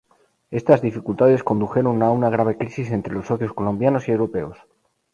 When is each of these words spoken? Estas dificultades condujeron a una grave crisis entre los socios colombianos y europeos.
Estas 0.59 0.81
dificultades 0.87 1.43
condujeron 1.43 2.01
a 2.01 2.09
una 2.09 2.31
grave 2.31 2.57
crisis 2.57 2.89
entre 2.89 3.13
los 3.13 3.27
socios 3.27 3.53
colombianos 3.53 4.07
y 4.07 4.11
europeos. 4.11 4.57